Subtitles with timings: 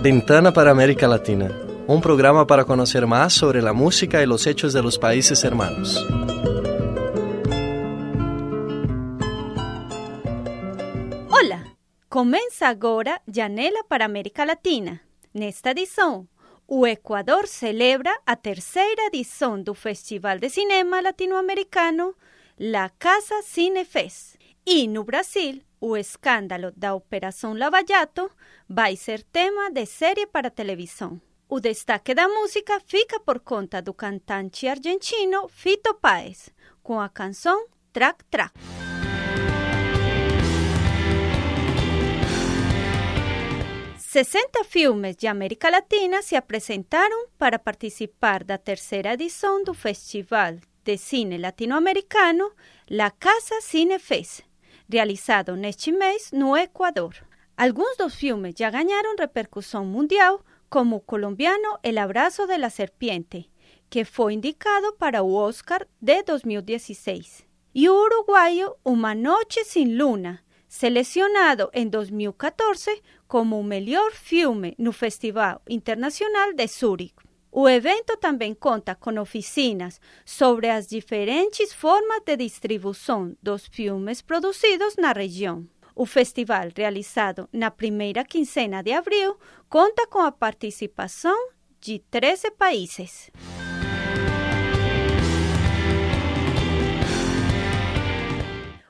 [0.00, 1.50] Ventana para América Latina,
[1.86, 6.06] un programa para conocer más sobre la música y los hechos de los países hermanos.
[11.28, 11.64] Olá!
[12.08, 15.02] Começa agora Janela para América Latina.
[15.34, 16.26] Nesta edição,
[16.66, 22.14] o Equador celebra a terceira edição do Festival de Cinema Latino-Americano
[22.58, 24.37] La Casa Cinefest.
[24.70, 28.30] E no Brasil, o escândalo da Operação Lava Jato
[28.68, 31.18] vai ser tema de série para televisão.
[31.48, 36.50] O destaque da música fica por conta do cantante argentino Fito Páez,
[36.82, 38.52] com a canção Track Track.
[43.96, 50.98] 60 filmes de América Latina se apresentaram para participar da terceira edição do Festival de
[50.98, 52.52] Cine Latino-Americano
[52.90, 54.47] La Casa Cine Fest,
[54.88, 57.14] realizado neste mês no Equador.
[57.56, 63.50] Alguns dos filmes já ganharam repercussão mundial, como colombiano El Abrazo de la Serpiente,
[63.90, 70.44] que foi indicado para o Oscar de 2016, e o uruguaio Uma Noche Sin Luna,
[70.68, 77.14] selecionado em 2014 como o melhor filme no Festival Internacional de Zurich.
[77.50, 84.96] O evento também conta com oficinas sobre as diferentes formas de distribuição dos filmes produzidos
[84.96, 85.66] na região.
[85.94, 89.36] O festival, realizado na primeira quinzena de abril,
[89.68, 91.36] conta com a participação
[91.80, 93.30] de 13 países.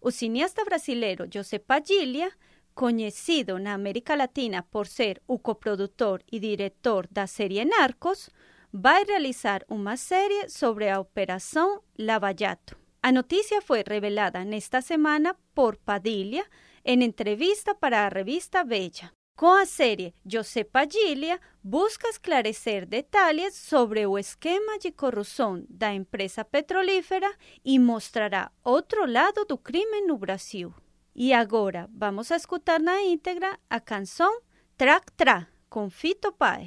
[0.00, 2.32] O cineasta brasileiro José Padilha,
[2.74, 8.30] conhecido na América Latina por ser o coprodutor e diretor da série Narcos,
[8.78, 12.76] vai realizar uma série sobre a Operação Lava Jato.
[13.02, 16.44] A notícia foi revelada nesta semana por Padilha
[16.84, 19.10] em entrevista para a revista Veja.
[19.34, 26.44] Com a série, José Padilha busca esclarecer detalhes sobre o esquema de corrupção da empresa
[26.44, 27.32] petrolífera
[27.64, 30.74] e mostrará outro lado do crime no Brasil.
[31.14, 34.42] E agora vamos a escutar na íntegra a canção
[34.76, 36.66] Trac Tra, com Fito Pai.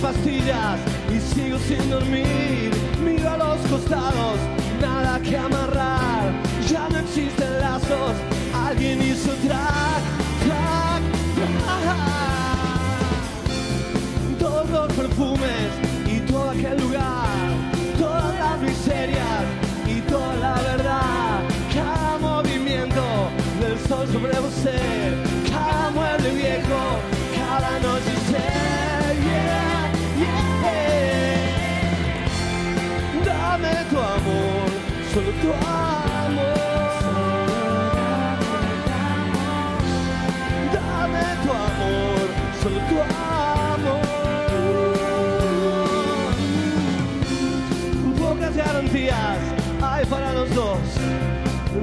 [0.00, 0.78] Pastillas
[1.14, 2.70] y sigo sin dormir.
[3.04, 4.38] Miro a los costados,
[4.80, 6.32] nada que amarrar.
[6.68, 8.14] Ya no existen lazos,
[8.52, 10.02] alguien hizo track,
[10.44, 11.02] track,
[11.36, 11.98] track.
[14.38, 15.70] Todos los perfumes
[16.06, 17.28] y todo aquel lugar,
[17.98, 19.44] todas las miserias
[19.86, 21.40] y toda la verdad.
[21.72, 23.04] Cada movimiento
[23.60, 25.01] del sol sobre usted,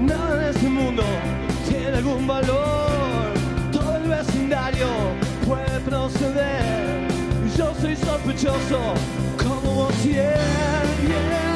[0.02, 1.04] Nada en este mundo
[1.68, 3.34] tiene algún valor.
[3.72, 4.88] Todo el vecindario
[5.46, 7.08] puede proceder.
[7.58, 8.94] Yo soy sospechoso
[9.38, 10.34] como yeah,
[11.08, 11.49] yeah.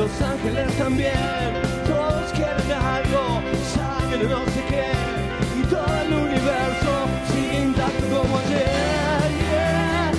[0.00, 1.12] Los Ángeles también.
[1.86, 3.42] Todos quieren algo,
[3.74, 4.92] saben no sé qué.
[5.60, 6.92] Y todo el universo
[7.30, 9.30] sigue intacto como ayer.
[9.50, 10.12] yeah.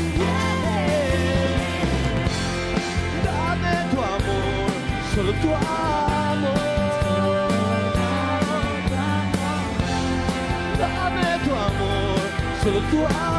[3.26, 4.70] Dame tu amor,
[5.16, 6.62] solo tu amor.
[10.78, 12.20] Dame tu amor,
[12.64, 13.31] solo tu amor.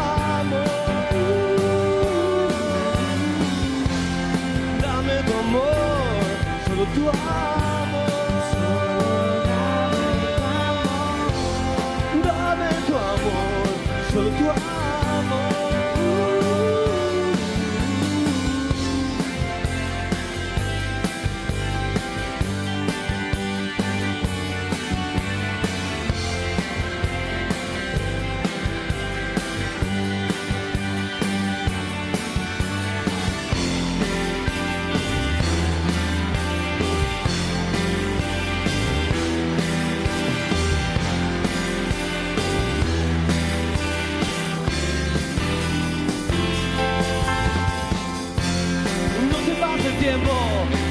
[50.12, 50.32] tiempo,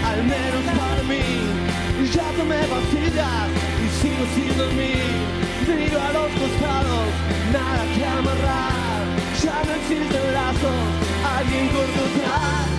[0.06, 1.22] al menos para mí.
[2.14, 3.50] Ya tomé pastillas
[3.84, 5.04] y sigo sin dormir.
[5.68, 7.08] Miro a los costados,
[7.54, 9.02] nada que amarrar.
[9.44, 10.82] Ya no existen lazos,
[11.38, 12.71] alguien corto atrás.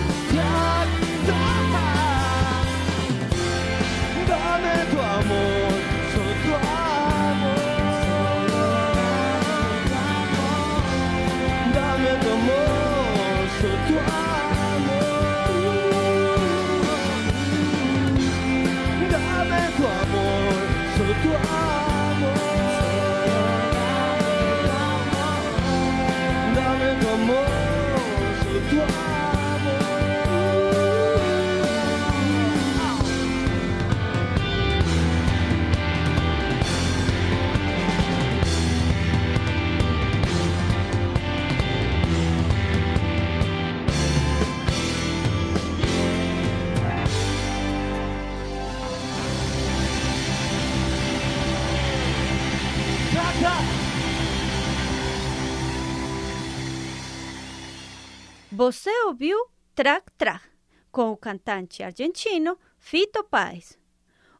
[58.55, 60.45] Você ouviu Track Track
[60.91, 63.79] com o cantante argentino Fito Páez.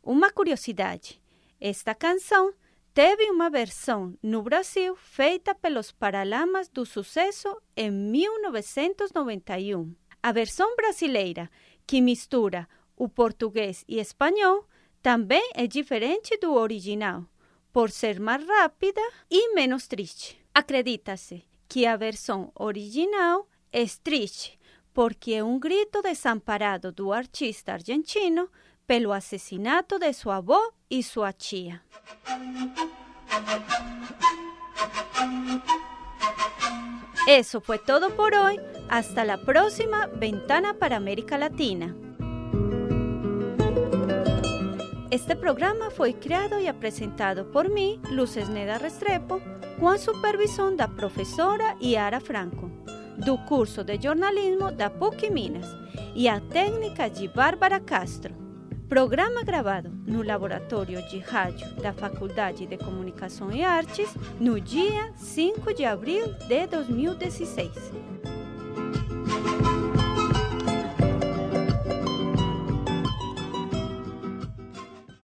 [0.03, 1.19] Uma curiosidade:
[1.59, 2.53] esta canção
[2.93, 9.95] teve uma versão no Brasil feita pelos Paralamas do Sucesso em 1991.
[10.21, 11.49] A versão brasileira,
[11.87, 14.67] que mistura o português e espanhol,
[15.01, 17.25] também é diferente do original,
[17.71, 20.39] por ser mais rápida e menos triste.
[20.53, 23.47] Acredita-se que a versão original
[23.97, 24.59] triste,
[24.93, 28.49] porque um grito desamparado do artista argentino
[28.85, 30.61] pelo assassinato de sua avó
[31.01, 31.81] sua tia.
[37.27, 38.59] Eso fue todo por hoy.
[38.89, 41.95] Hasta la próxima Ventana para América Latina.
[45.09, 49.39] Este programa foi criado e apresentado por mim, Luces Neda Restrepo,
[49.79, 52.69] com a supervisão da professora Yara Franco,
[53.17, 55.67] do curso de jornalismo da PUC Minas,
[56.15, 58.33] e a técnica de Bárbara Castro.
[58.87, 65.73] Programa gravado no Laboratório de Rádio da Faculdade de Comunicação e Artes no dia 5
[65.73, 68.12] de abril de 2016.